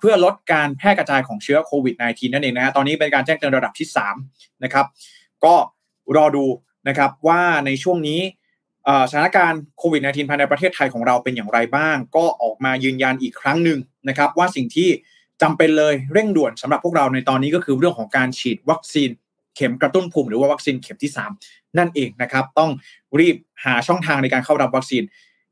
[0.00, 3.88] เพื่อลดการแพร่กระจายของเชื้อโควิด -19 นั่นเองนะฮะตอนนี้เป็นการแจ้งเตือนระดับที่
[4.22, 4.86] 3นะครับ
[5.44, 5.54] ก็
[6.16, 6.44] รอดู
[6.88, 8.20] นะครับว่าในช่วงนี้
[9.10, 13.78] สถานการณ์โควิด -19 ภายในประเทศไทยของเราเป็นอย่างไรบ้าง ก็ออกมายืนยันอีกครั้งหนึ่ง
[14.08, 14.88] นะครับว่าสิ่งที่
[15.42, 19.10] จำเป็นเลยเร่งด่วนสำหรับพวกเราในตอนนี้ก็คือเรื่องของการฉีดวัคซีน
[19.56, 22.70] เข็มกระตุ้นภูมิหรือว่าวัคซีนเข็มที่ 3 นั่นเองนะครับ ต้อง
[23.20, 25.02] รีบหาช่องทางในการเข้ารับวัคซีน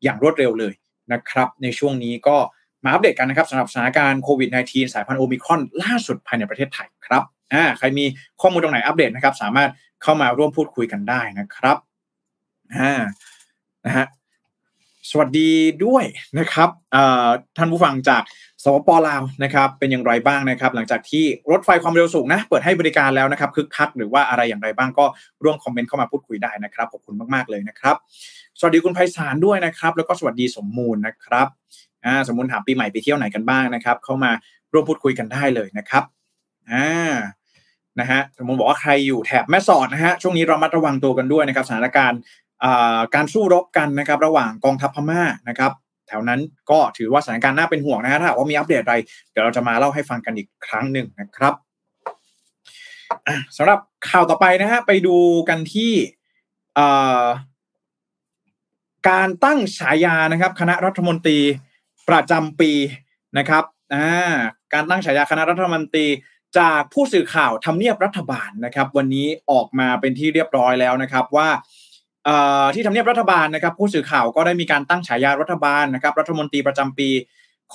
[0.02, 0.74] อย่างรวดเร็วเลย
[1.12, 2.36] นะครับในช่วงนี้ก็
[2.84, 7.22] มาอัปเดตกันนะครับสำหรับสถานการณ์โควิด -19 สายพันธุ์โอมิครอนล่าสุดภายในประเทศไทยครับ
[7.52, 8.04] อ่าใครมี
[8.40, 9.70] ข้อมูลตรงไหนอัปเดตนะครับ สามารถ
[10.02, 11.76] เข้ามาร่วมพูดคุยกันได้นะครับ
[12.76, 12.92] อ่า
[13.86, 14.06] นะฮะ
[15.10, 15.50] สวัสดี
[15.84, 16.04] ด้วย
[16.38, 16.70] นะครับ
[17.56, 18.22] ท่านผู้ฟังจาก
[18.66, 25.04] สปปลาวนะครับเป็นอย่างไรบ้างนะครับ หลังจากที่รถไฟความเร็วสูงนะเปิดให้บริการแล้วนะครับคึกคักหรือว่าอะไรอย่างไรบ้างก็
[25.44, 27.96] ร่วมคอมเมนต์เข้ามาพูดคุยได้นะครับขอบคุณมากๆเลยนะครับ
[28.58, 31.46] สวัสดีคุณไพศาลด้วยนะครับ แล้วก็สวัสดีสมมูลนะครับ
[32.04, 34.30] อ่าสมมูลถามปีใหม่ไปเที่ยวไหนกันบ้างนะครับ เข้ามา
[34.72, 36.04] ร่วมพูดคุยกันได้เลยนะครับ
[36.70, 37.14] อ่า
[38.00, 42.20] นะฮะสมมูลบอกว่าใครอยู่แถบแม่สอดนะฮะช่วงนี้เรามัดระวังตัวกันด้วยนะครับสถานการณ์
[43.14, 45.72] การสู้รบกันนะครับ ระหว่างกองทัพพม่านะครับ
[46.08, 48.96] แถวนั้นก็ถือว่าสถานการณ์น่าเป็นห่วงนะฮะถ้าว่ามีอัปเดตอะไร
[49.30, 51.54] เดี๋ยวเราจะมาเล่าให้ฟังกันอีกครั้งหนึ่งนะครับ
[53.56, 55.16] สำหรับข่าวต่อไปนะฮะไปดู
[55.48, 55.92] กันที่
[59.08, 61.38] การตั้งฉายานะครับ คณะรัฐมนตรี
[62.08, 62.72] ประจำปี
[63.38, 63.64] นะครับ
[64.74, 66.06] การตั้งฉายาคณะรัฐมนตรี
[66.58, 71.48] จากผู้สื่อข่าวทำเนียบรัฐบาลนะครับ วันนี้ออกมาเป็นที่เรียบร้อยแล้วนะครับว่า
[72.74, 77.10] ที่ทำเนียบรัฐบาลนะครับ ผู้สื่อข่าวก็ได้มีการตั้งฉายารัฐบาลนะครับ รัฐมนตรีประจำปี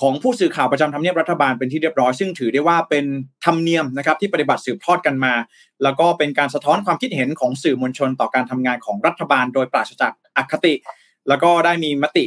[0.00, 3.04] ของผู้สื่อข่าวประจำทำเนียบรัฐบาลเป็นที่เรียบร้อย ซึ่งถือได้ว่าเป็น
[3.44, 5.34] ธรรมเนียมนะครับที่ปฏิบัติสืบทอดกันมา
[5.82, 10.74] แล้วก็เป็นการสะท้อนความคิดเห็นของสื่อมวลชนต่อการทำงานของรัฐบาล โดยปราศจากอคติ
[11.28, 12.24] แล้วก็ได้มีมติ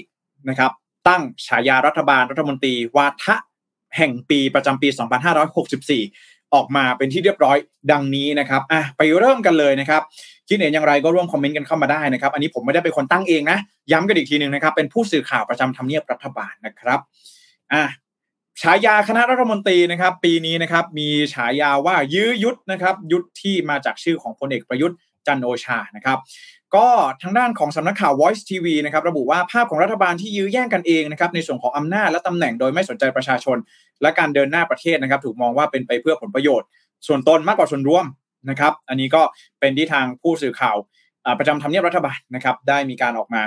[0.49, 0.71] นะครับ
[1.07, 3.35] ตั้งฉายารัฐบาลรัฐมนตรีวาทะ
[3.97, 4.87] แห่งปีประจำปี
[5.91, 7.57] 2564 ออกมาเป็นที่เรียบร้อย
[7.91, 10.01] ดังนี้นะครับอะไปเริ่มกันเลยนะครับ
[10.49, 13.57] คิดเห็นอย่างไรก็ร่วมคอมเมนต์กันเข้ามาได้นะครับ อันนี้ผมไม่ได้เป็นคนตั้งเองนะ
[13.91, 16.99] ย้ำกันอีกทีหนึ่งนะครับ เป็นผู้สื่อข่าวประจำทำเนียบรัฐบาลนะครับ
[17.73, 17.83] อะ
[18.61, 26.17] ฉายาคณะรัฐมนตรีนะครับ ปีนี้นะครับมีฉายาว่ายื้อยุดนะครับยุดที่มาจากชื่อของพลเอกประยุทธ์จันโอชานะครับ
[26.75, 26.87] ก็
[27.21, 33.57] ทางด้านของสำนักข่าว Voice TV นะครับระบุว่าภาพของรัฐบาลที่ยื้อแย่งกันเองนะครับในส่วนของอำนาจและตำแหน่งโดยไม่สนใจประชาชน
[34.01, 36.67] และการเดินหน้าประเทศนะครับ ถูกมองว่าเป็นไปเพื่อผลประโยชน์
[37.07, 38.05] ส่วนตนมากกว่าส่วนรวม
[38.49, 39.21] นะครับ อันนี้ก็
[39.59, 40.77] เป็นที่ทางผู้สื่อข่าว
[41.39, 43.43] ประจำทำเนียบรัฐบาลนะครับได้มีการออกมา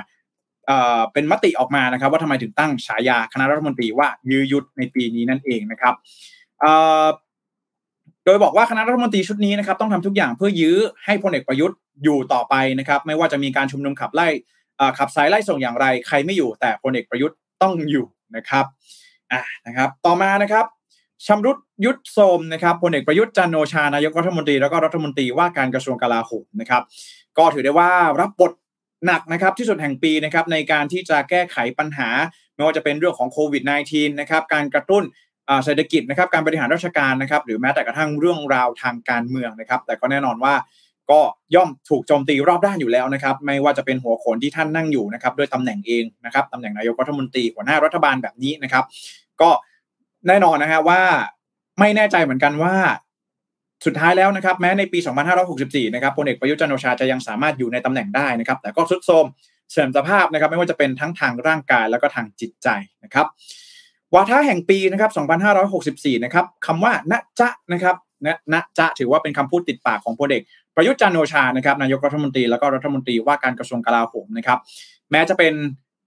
[1.13, 5.95] เป็นมติออกมานะครับว่าทำไมถึงตั้งฉายาคณะรัฐมนตรีว่ายื้อยุดในปีนี้นั่นเองนะครับ
[8.25, 14.29] โดยบอกว่าคณะรัฐมนตรีชุดนี้นะครับต้องทำทุกอย่างเพื่อยื้อให้พลเอกประยุทธ์อยู่ต่อไปนะครับไม่ว่าจะมีการชุมนุมขับไล่
[14.99, 18.07] ขับสายไล่ส่งอย่างไร ใครไม่อยู่แต่พลเอกประยุทธ์ต้องอยู่
[18.37, 18.65] นะครับ
[19.33, 20.65] อ่านะครับ ต่อมานะครับ
[21.27, 26.83] ชำรุดยุทธโสมนะครับพลเอกประยุทธ์จันโอชานายกรัฐมนตรีแล้วก็รัฐมนตรีว่าการกระทรวงกลาโหมนะครับ
[27.39, 28.53] ก็ถือได้ว่ารับบท
[29.07, 32.09] หนักนะครับที่สุดแห่งปีนะครับในการที่จะแก้ไขปัญหา
[32.55, 35.03] ไม่ว่าจะเป็นเรื่องของโควิด -19 นะครับการกระตุ้น
[35.65, 40.55] เศรษฐกิจนะครับการบริหารราชการนะครับ หรือแม้แต่กระทั่งเรื่องราวทางการเมืองนะครับ แต่ก็แน่นอนว่า
[41.11, 41.21] ก็
[41.55, 48.85] ย่อมถูกโจมตีรอบด้านอยู่แล้วนะครับ ไม่ว่าจะเป็นหัวโขนที่ท่านนั่งอยู่นะครับด้วยตำแหน่งเองนะครับตำแหน่งนายกรัฐมนตรีหัวหน้ารัฐบาลแบบนี้นะครับ
[49.41, 49.51] ก็
[50.29, 51.01] แน่นอนนะฮะว่า
[51.79, 52.75] ไม่แน่ใจเหมือนกันว่า
[53.87, 54.99] สุดท้ายแล้วนะครับ แม้ในปี
[55.47, 59.27] 2564 นะครับพลเอกประยุทธ์จันโอชาจะยังสามารถอยู่ในตำแหน่งได้นะครับ แต่ก็สุดโทรม
[59.71, 62.69] เสื่อมสภาพนะครับ ไม่ว่าจะเป็นทั้งทางร่างกายแล้วก็ทางจิตใจ
[63.05, 63.27] นะครับ
[64.15, 65.11] วาทะแห่งปีนะครับ
[66.17, 70.43] 2564 นะครับคำว่าณจะนะครับณณจะถือว่าเป็นคำพูดติดปากของพลเอก
[70.77, 74.59] ประยุทธ์จันโอชานะครับนายกรัฐมนตรีแล้วก็รัฐมนตรีว่าการกระทรวงกลาโหมนะครับ
[75.11, 75.55] แม้จะเป็น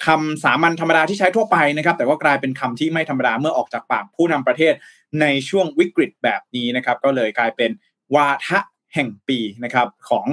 [0.05, 4.73] คำสามัญธรรมดาที่ใช้ทั่วไปนะครับ แต่ว่ากลายเป็นคำที่ไม่ธรรมดาเมื่อออกจากปากผู้นำประเทศ
[5.21, 7.71] ในช่วงวิกฤตแบบนี้นะครับ ก็เลยกลายเป็น
[8.15, 8.59] วาทะ
[8.93, 10.25] แห่งปีนะครับ ของ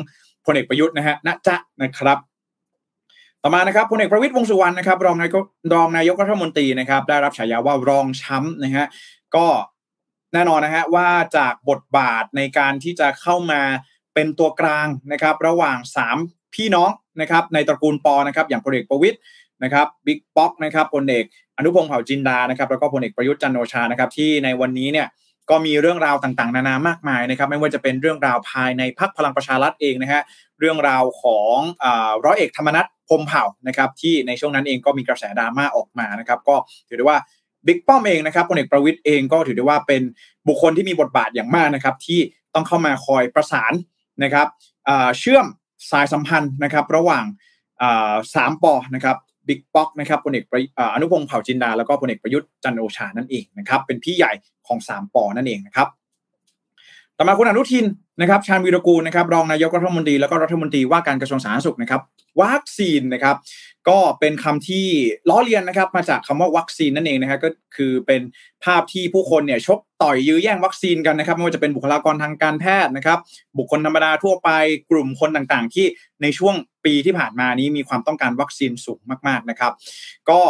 [0.44, 2.18] พลเอกประยุทธ์นะฮะณจะนะครับ
[3.42, 8.86] ต่อมานะครับพลเอกประวิตยวงสุวรรณนะครับรองนายกรองนายกรัฐมนตรีนะครับ ได้รับฉายาว่ารองช้ำนะฮะ
[9.36, 9.46] ก็
[10.34, 13.62] แน่นอนนะฮะว่าจากบทบาทในการที่จะเข้ามา
[14.14, 15.78] เป็นตัวกลางนะครับ ระหว่าง
[16.16, 19.18] 3 พี่น้องนะครับในตระกูลปอนะครับ อย่างพลเอกประวิตย
[19.64, 21.24] นะครับบิ๊กป๊อกนะครับพลเอก
[21.56, 25.06] อนุพงศ์เผ่าจินดานะครับแล้วก็พลเอกประยุทธ์จันโอชานะครับที่ในวันนี้เนี่ย
[25.50, 30.22] ก็มีเรื่องราวต่างๆ นานามากมายนะครับไม่ว่าจะเป็นเรื่องราวภายในพักพลังประชารัฐเองนะฮะ
[30.60, 31.56] เรื่องราวของ
[32.24, 36.56] ร้อยเอกธรรมนัฐพมเผ่านะครับที่ในช่วงนั้นเองก็มีกระแสดราม่าออกมานะครับก็
[36.88, 37.18] ถือได้ว่า
[37.66, 40.02] บิ๊กป้อมเองนะครับพลเอกประวิทย์เองก็ถือได้ว่าเป็น
[40.48, 42.20] บุคคลที่มีบทบาทอย่างมากนะครับที่
[42.54, 43.72] ต้องเข้ามาคอยประสาน
[44.24, 44.46] นะครับ
[45.18, 45.46] เชื่อม
[45.90, 47.24] สายสัมพันธ์นะครับระหว่าง
[48.34, 49.16] สามปอนะครับ
[49.48, 50.44] บิ๊กป๊อกนะครับพลเอก
[50.94, 54.32] อนุพงศ์เผ่าจินดาแล้วก็พลเอกประยุทธ์จันโอชานั่นเองนะครับเป็นพี่ใหญ่
[54.66, 55.88] ของสามปอนั่นเองนะครับ
[57.16, 57.84] ต่อมาคุณอนุทิน
[58.20, 62.00] นะครับชาญวีรกูลนะครับรองนายกรัฐมนตรีแล้วก็รัฐมนตรีว่าการกระทรวงสาธารณสุขนะครับ
[62.40, 63.36] วัคซีนนะครับ
[63.88, 64.86] ก็เป็นคำที่
[65.28, 68.22] ล้อเลียนนะครับ มาจากคำว่าวัคซีนนั่นเองนะครับก็คือเป็น
[68.64, 73.18] ภาพที่ผู้คนเนี่ยชกต่อยยื้อแย่งวัคซีนกันนะครับไม่ว่าจะเป็นบุคลากรทางการแพทย์นะครับ
[73.58, 74.50] บุคคลธรรมดาทั่วไป
[74.90, 75.86] กลุ่มคนต่างๆ ที่
[76.22, 79.72] ในช่วงปีที่ผ่านมานี้มีความต้องการวัคซีนสูงมากๆนะครับ
[80.30, 80.40] ก็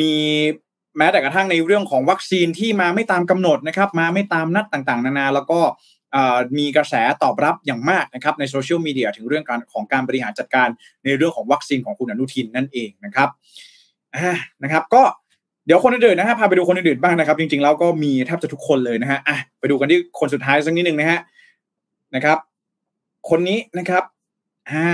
[0.00, 0.12] มี
[0.98, 5.60] แม้แต่กระทั่งในเรื่องของวัคซีนที่มาไม่ตามกำหนดนะครับ มาไม่ตามนัดต่างๆ นานา แล้วก็
[6.58, 10.68] มีกระแสตอบรับอย่างมากนะครับในโซเชียลมีเดียถึงเรื่องการของการบริหารจัดการ
[11.04, 13.28] ในเรื่องของวัคซีนของคุณอนุทินนั่นเองนะครับ
[14.62, 15.02] นะครับ ก็
[15.66, 21.20] เดี๋ยวคนอื่นๆนะฮะพาไปดูคนอื่นๆบ้างนะครับ จริงๆแล้วก็มีแทบจะทุกคนเลยนะฮะอะไปดูกันที่คนสุดท้ายสักนิดหนึ่งนะฮะ
[22.14, 22.38] นะครับ
[23.30, 24.02] คนนี้นะครับ
[24.70, 24.86] อ่า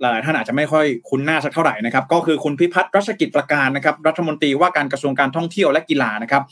[0.00, 6.42] หลายท่านอาจจะไม่ค่อยคุ้นหน้าสักเท่าไหร่นะครับ ก็คือคุณพิพัฒน์รัชกิจประการนะครับ รัฐมนตรีว่าการกระทรวงการท่องเที่ยวและกีฬานะครับ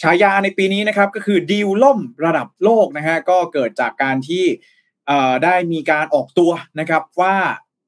[0.00, 4.44] ฉายาในปีนี้นะครับก็คือดีลล่มระดับโลกนะฮะก็เกิดจากการที่
[5.44, 6.50] ได้มีการออกตัว
[6.80, 7.36] นะครับว่า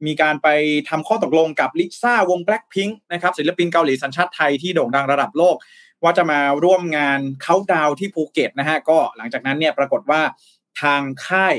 [0.07, 0.49] มีการไป
[0.89, 5.57] ทำข้อตกลงกับลิซ่าวง Blackpink นะครับศิลปินเกาหลีสัญชาติไทยที่โด่งดังระดับโลก
[6.03, 10.21] ว่าจะมาร่วมงานเขาดาวที่ภูเก็ตนะฮะก็หลังจากนั้นเนี่ยปรากฏว่า
[10.83, 11.55] ทางค่าย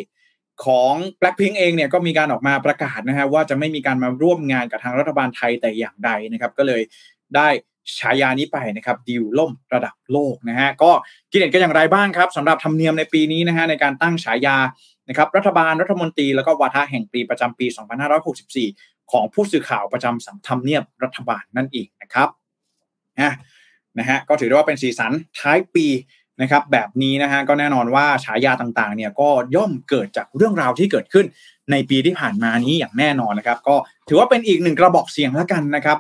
[0.65, 6.81] ของ Blackpink เองเนี่ยก็มีการออกมาประกาศนะฮะว่าจะไม่มีการมาร่วมงานกับทางรัฐบาลไทยแต่อย่างใดนะครับ ก็เลย
[7.35, 7.49] ได้
[7.99, 10.91] ฉายานี้ไปนะครับดิวล่มระดับโลกนะฮะก็
[11.31, 14.57] คิเห็นกันอย่างไรบ้างครับสำหรับธรรมเนียมในปีนี้นะฮะในการตั้งฉายา
[15.09, 17.65] นะครับรัฐบาลรัฐมนตรีแล้วก็วาทะแห่งปีประจำปี
[18.39, 22.29] 2564 ของผู้สื่อข่าวประจำสัมทำเนียบรัฐบาลนั่นเองนะครับ
[23.21, 23.33] นะ
[23.99, 25.87] นะฮะก็ถือได้ว่าเป็นสีสันท้ายปี
[26.41, 31.25] นะครับแบบนี้นะฮะก็แน่นอนว่าฉายาต่างๆเนี่ยก็ย่อมเกิดจากเรื่องราวที่เกิดขึ้น
[31.71, 33.75] ในปีที่ผ่านมานี้อย่างแน่นอนนะครับ ก็
[34.07, 35.97] ถือว่าเป็นอีกหนึ่งกระบอกเสียงแล้วกันนะครับ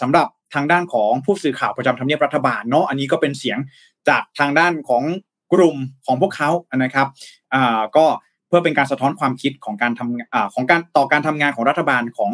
[0.00, 3.58] สำหรับ ทางด้านของผู้สื่อข่าวประจำทำเนียบรัฐบาลเนาะอันนี้ก็เป็นเสียง
[4.08, 5.02] จากทางด้านของ
[5.52, 7.06] กลุ่มของพวกเขานะครับ
[7.54, 8.04] อ่าก็
[8.48, 12.30] เพื่อเป็นการสะท้อนความคิดของการทำอ่าของการต่อการทำงานของรัฐบาลของ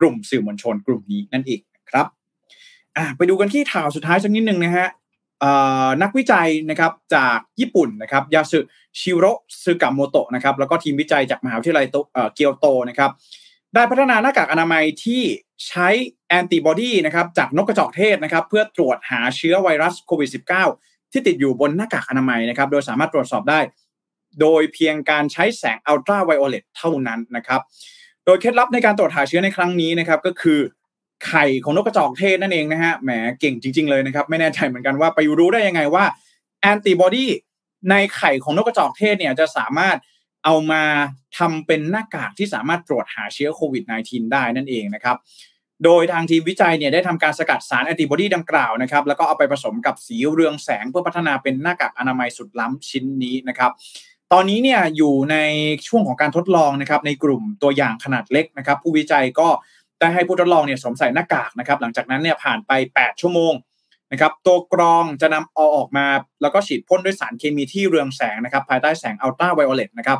[0.00, 1.60] กลุ่มสื่อมวลชนกลุ่มนี้นั่นเอง
[1.90, 2.06] ครับ
[2.96, 4.88] อ่าไปดูกันที่ข่าวสุดท้ายสักนิดหนึ่งนะฮะ
[6.02, 8.58] นักวิจัยนะครับจากญี่ปุ่นนะครับยาสึ
[8.98, 9.24] ชิโร
[9.64, 11.86] ซึกามโมโตะนะครับแล้วก็ทีมวิจัยจากมหาวิทยาลัย
[12.34, 13.10] เกียวโตนะครับ
[13.74, 15.22] ได้พัฒนาหน้ากากอนามัยที่
[15.66, 15.88] ใช้
[16.28, 20.30] แอนติบอดีนะครับจากนกกระจอกเทศนะครับ เพื่อตรวจหาเชื้อไวรัสโควิด
[20.72, 23.60] -19 ที่ติดอยู่บนหน้ากากอนามัยนะครับ โดยสามารถตรวจสอบได้
[24.40, 27.60] โดยเพียงการใช้แสงอัลตราไวโอเลตเท่านั้นนะครับ
[28.24, 30.60] โดยเคล็ดลับในการตรวจหาเชื้อในครั้งนี้นะครับ ก็คือ
[31.26, 36.04] ไข่ของนกกระจอกเทศนั่นเองนะฮะแหมเก่งจริง ๆเลยนะครับ ไม่แน่ใจเหมือนกันว่าไปรู้ได้ยังไงว่า
[36.60, 37.26] แอนติบอดี
[37.90, 39.96] ในไข่ของนกกระจอกเทศเนี่ยจะสามารถ
[40.44, 40.82] เอามา
[41.38, 45.16] ทำเป็นหน้ากากที่สามารถตรวจหาเชื้อโควิด -19 ได้นั่นเองนะครับ
[45.84, 53.70] โดยทางทีมวิจัยเนี่ยได้ทำการสกัดสารแอนติบอดีดังกล่าวนะครับ แล้วก็เอาไปผสมกับสีเรืองแสงเพื่อพัฒนาเป็นหน้ากากอนามัยสุดล้ำชิ้นนี้นะครับ
[54.32, 55.36] ตอนนี้เนี่ยอยู่ใน
[55.86, 59.48] ช่วงของการทดลองนะครับในกลุ่มตัวอย่างขนาดเล็กนะครับ ผู้วิจัยก็
[60.00, 63.52] ได้ให้ผู้ทดลองเนี่ยสวมใส่หน้ากากนะครับ หลังจากนั้นเนี่ยผ่านไป 8 ชั่วโมง
[64.12, 66.06] นะครับตัวกรองจะนำเอาออกมา
[66.42, 70.18] แล้วก็ฉีดพ่นด้วยสารเคมีที่เรืองแสงนะครับภายใต้แสงอัลตราไวโอเลตนะครับ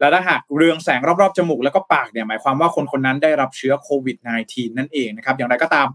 [0.00, 4.16] และถ้าหากเรืองแสงรอบๆจมูกแล้วก็ปากเนี่ยหมายความว่าคนคนนั้นได้รับเชื้อโควิด
[4.48, 5.86] -19 นั่นเองนะครับอย่างไรก็ตาม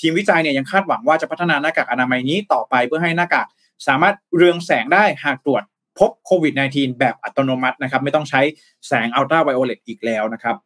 [0.00, 3.46] ทีมวิจัยเนี่ยยังคาดหวังว่าจะพัฒนาหน้ากากอนามัยนี้ต่อไปเพื่อให้หน้ากาก
[3.86, 5.62] สามารถเรืองแสงได้หากตรวจ
[5.98, 8.40] พบโควิด -19 แบบอัตโนมัตินะครับไม่ต้องใช้
[8.88, 10.56] แสงอัลตราไวโอเลตอีกแล้วนะครับ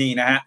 [0.00, 0.38] นี่นะฮะ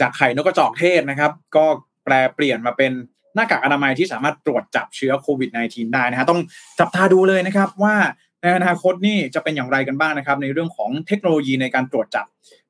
[0.00, 1.64] จากไข่นกกระจอกเทศนะครับ ก็
[2.04, 2.92] แปลเปลี่ยนมาเป็น
[3.36, 6.40] หน้ากากอนามัยที่สามารถตรวจจับเชื้อโควิด -19 ได้นะฮะต้อง
[6.78, 7.96] จับตาดูเลยนะครับว่า
[8.42, 12.26] ในอนาคตนี่จะเป็นอย่างไรกันบ้างนะครับ ในเรื่องของเทคโนโลยีในการตรวจจับ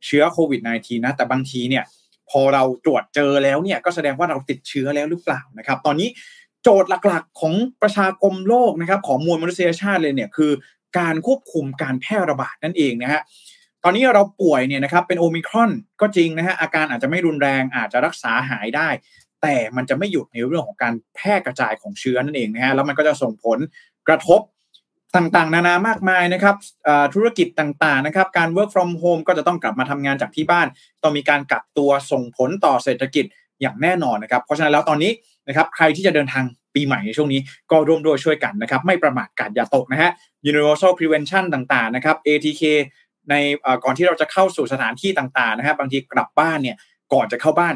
[0.07, 1.85] เชื้อโควิด -19 นะแต่บางทีเนี่ย
[2.31, 6.09] พอเราตรวจเจอแล้วเนี่ยก็แสดงว่าเราติดเชื้อแล้วหรือเปล่านะครับ ตอนนี้
[6.63, 10.53] โจทย์หลักๆ ของประชากรโลกนะครับ ของมวลมนุษยชาติเลยเนี่ยคือ
[10.99, 13.23] การควบคุมการแพร่ระบาดนั่นเองนะฮะ
[13.85, 18.89] ตอนนี้เราป่วยเนี่ยนะครับเป็นโอมิครอนก็จริงนะฮะอาการอาจจะไม่รุนแรงอาจจะรักษาหายได้
[19.43, 23.59] แต่มันจะไม่หยุดในเรื่องของการแพร่กระจายของเชื้อนั่นเองนะฮะแล้วมันก็จะส่งผล
[24.09, 24.41] กระทบ
[25.17, 26.57] ต่างๆ นานามากมายนะครับ
[27.15, 30.67] ธุรกิจต่างๆนะครับการ work from home ก็จะต้องกลับมาทำงานจากที่บ้าน
[31.03, 33.25] ต้องมีการกักตัวส่งผลต่อเศรษฐกิจ
[33.61, 35.13] อย่างแน่นอนนะครับ เพราะฉะนั้นแล้วตอนนี้
[35.49, 36.45] นะครับใครที่จะเดินทาง
[36.75, 40.11] ปีใหม่ในช่วงนี้ก็ร่วมด้วยช่วยกันนะครับ ไม่ประมาทกาดอย่าตกนะฮะ
[40.51, 42.63] universal prevention ต่างๆนะครับ ATK
[43.31, 43.35] ใน
[43.85, 46.77] ก่อนที่เราจะเข้าสู่สถานที่ต่างๆนะครับบางทีกลับบ้านเนี่ย
[47.13, 47.75] ก่อนจะเข้าบ้าน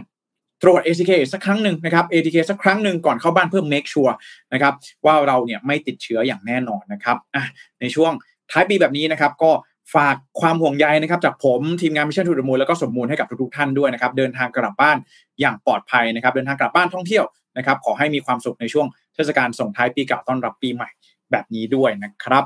[0.62, 4.14] ตรวจ ATK สักครั้งหนึ่งนะครับ ATK สักครั้งหนึ่งก่อนเข้าบ้านเพื่อ make sure
[4.52, 7.44] นะครับว่าเราเนี่ยไม่ติดเชื้ออย่างแน่นอนนะครับอะ
[7.80, 8.12] ในช่วง
[8.50, 9.50] ท้ายปีแบบนี้นะครับก็
[9.94, 14.96] ฝากความห่วงใยนะครับจากผมทีมงานมิชชั่นทูดมูลแล้วก็สมมูลให้กับทุกๆท่านด้วยนะครับเดินทางกลับบ้าน
[15.40, 17.24] อย่างปลอดภัยนะครับ เดินทางกลับบ้านท่องเที่ยว
[17.56, 20.88] นะครับ ขอให้มีความสุขในช่วงเทศกาลส่งท้ายปีเก่าต้อนรับปีใหม่
[21.30, 22.44] แบบนี้ด้วยนะครับ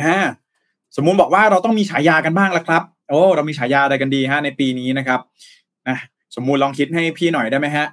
[0.00, 0.16] อ่า
[0.96, 5.20] สมมูลบอกว่าเราต้องมีฉายากันบ้างแล้วครับ โอ้เรามีฉายาอะไรกันดีฮะในปีนี้นะครับ
[5.88, 5.98] นะ
[6.36, 7.86] สมมูลลองคิดให้พี่หน่อยได้ไหมฮะ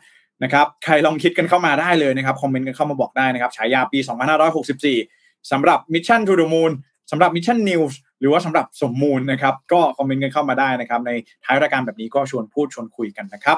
[0.43, 4.00] นะครับใครลองคิดกันเข้ามาได้เลยนะครับคอมเมนต์กันเข้ามาบอกได้นะครับฉายาปี
[4.76, 6.71] 2564สำหรับ Mission to the Moon
[7.12, 11.12] สำหรับ Mission News หรือว่าสำหรับสมมูลนะครับก็คอมเมนต์กันเข้ามาได้นะครับใน
[11.45, 13.58] ท้ายรายการแบบนี้ก็ชวนพูดชวนคุยกันนะครับ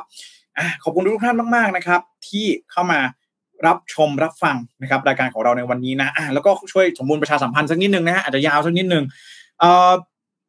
[0.57, 2.99] อขอบคุณทุกท่านมาก ๆนะครับ ที่เข้ามา
[3.67, 9.03] รับชมรับฟังนะครับรายการของเราในวันนี้นะะแล้วก็ช่วยสมบูรณ์ประชาสัมพันธ์สักนิดนึงนะฮะอาจจะยาวสักนิดนึง
[9.59, 9.91] เอ่อ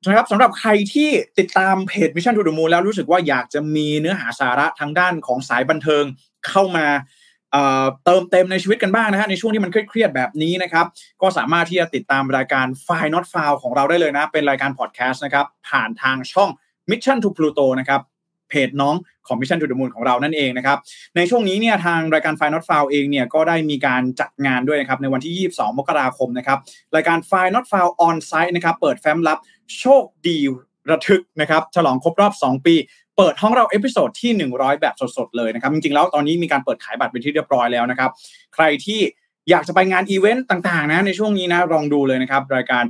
[0.07, 1.09] นะครับสำหรับใครที่
[1.39, 6.05] ติดตามเพจ Mission to the Moon แล้วรู้สึกว่าอยากจะมีเนื้อหาสาระทางด้านของสายบันเทิง
[6.49, 6.87] เข้ามา
[8.05, 10.87] เติมเต็มในชีวิตกันบ้างนะฮะในช่วงที่มันเครียดๆแบบนี้นะครับ
[11.23, 16.51] ก็สามารถที่จะติดตามรายการ f i Not f i l e ของเราได้เลยนะ เป็นรายการพอดแคสต์นะครับ ผ่านทางช่อง
[16.91, 18.01] Mission to Pluto นะครับ
[18.51, 18.95] เพจน้อง
[19.27, 20.79] ของ Mission to the Moon ของเรานั่นเองนะครับ
[21.17, 26.59] ในช่วงนี้เนี่ยทางรายการ f i Not f i l e เองเนี่ยก็ได้มีการจัดงานด้วยนะครับในวันที่ 22 มกราคมนะครับ
[26.97, 29.39] รายการ f i Not f i l e on site นะครับเปิดแฟ้มลับ
[29.81, 30.39] โชคดี
[30.91, 32.75] ระทึกนะครับฉลองครบรอบ 2 ปี
[33.17, 38.11] เปิดห้องเรา episode ที่ 100 แบบสดๆ เลยนะครับ จริงๆ แล้วตอนนี้มีการเปิดขายบัตรเป็นที่เรียบร้อยแล้วนะครับ
[38.55, 39.01] ใครที่
[39.51, 42.85] อยากจะไปงานอีเวนต์ต่างๆ นะในช่วงนี้นะลองดูเลยนะครับ รายการ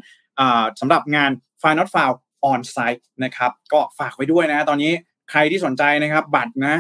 [0.81, 1.31] สำหรับงาน
[1.63, 2.17] f i n a l f i l e
[2.51, 4.93] on site นะครับ ก็ฝากไว้ด้วยนะ ตอนนี้
[5.31, 6.77] ใครที่สนใจนะครับ บัตรนะ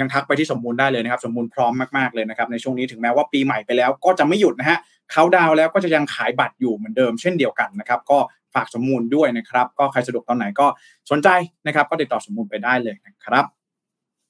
[0.00, 4.78] ยังทักไปที่สมบูรณ์ได้เลยนะครับ สมบูรณ์พร้อมมากๆเลยนะครับในช่วงนี้ถึงแม้ว่าปีใหม่ไปแล้วก็จะไม่หยุดนะฮะ
[5.12, 8.18] เขาดาวแล้วก็จะยังขายบัตรอยู่เหมือนเดิมเช่นเดียวกันนะครับ ก็
[8.54, 10.66] ฝากสมบูรณ์ด้วยนะครับ ก็ใครสะดวกตอนไหนก็
[11.10, 11.28] สนใจ
[11.66, 13.44] นะครับ ก็ติดต่อสมบูรณ์ไปได้เลยนะครับ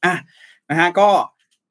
[0.04, 0.14] อะ
[0.70, 1.08] นะฮะก็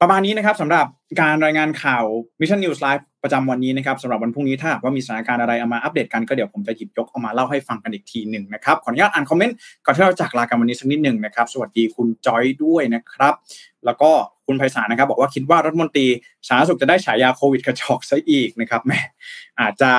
[0.02, 0.86] ประมาณนี้นะครับสำหรับ
[1.20, 2.04] การรายงานข่าว
[2.40, 13.34] Mission News Live ประจำวันนี้นะครับสำหรับวันพรุ่งนี้ถ้าว่ามีสถานการณ์อะไรเอามาอัปเดตกันก็เดี๋ยวผมจะหยิบยกเอามาเล่าให้ฟังกันอีกทีหนึ่งนะครับขออนุญาตอ่านคอมเมนต์ก่อนที่เราจากลากันวันนี้สักนิดหนึ่งนะครับ สวัสดีคุณจอยด้วยนะครับ
[13.84, 14.10] แล้วก็
[14.46, 16.06] คุณไพศาลนะครับ บอกว่าคิดว่ารัฐมนตรี
[16.48, 19.00] สาธารณสุขจะได้ฉายาโควิดกระจอกซะอีกนะครับแม่
[19.60, 19.90] อาจจะ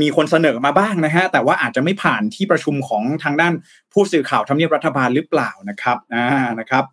[0.00, 3.52] มีคนเสนอมาบ้างนะฮะแต่ว่าอาจจะไม่ผ่านที่ประชุมของทางด้าน
[3.92, 6.26] ผู้สื่อข่าวทำเนียบรัฐบาลหรือเปล่านะครับอ่า
[6.60, 6.84] นะครับ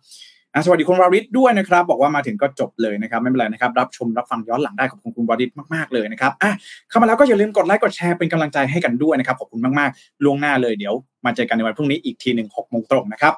[0.64, 6.52] สวัสดีคุณวาริศด้วยนะครับ บอกว่ามาถึงก็จบเลยนะครับ ไม่เป็นไรนะครับ รับชมรับฟังย้อนหลังได้ขอบคุณคุณวาริศมากๆเลยนะครับอะ
[6.88, 13.32] เข้ามาแล้วก็อย่าลืมกดไลค์กดแชร์เป็นกำลังใจให้กันด้วยนะครับขอบคุณมากๆล่วงหน้าเลยเดี๋ยว มาเจอกันในวันพรุ่งนี้อีกทีหนึ่งหกโมงตรงนะครับ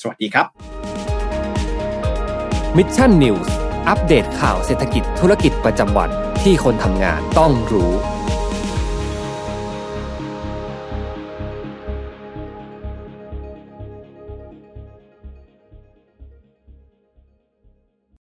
[0.00, 0.46] สวัสดีครับ
[2.76, 3.54] มิชชั่นนิวส์
[3.88, 6.10] อัปเดตข่าวเศรษฐกิจธุรกิจประจำวัน
[6.42, 7.92] ที่คนทำงานต้องรู้